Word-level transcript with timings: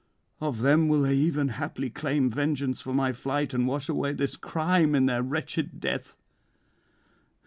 Of 0.39 0.61
them 0.61 0.87
will 0.87 1.03
they 1.03 1.13
even 1.13 1.49
haply 1.49 1.91
claim 1.91 2.31
vengeance 2.31 2.81
for 2.81 2.91
my 2.91 3.13
flight, 3.13 3.53
and 3.53 3.67
wash 3.67 3.87
away 3.87 4.13
this 4.13 4.35
crime 4.35 4.95
in 4.95 5.05
their 5.05 5.21
wretched 5.21 5.79
death. 5.79 6.17